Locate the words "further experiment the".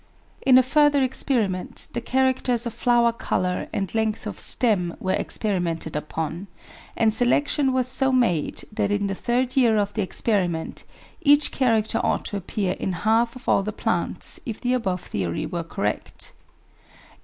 0.63-2.01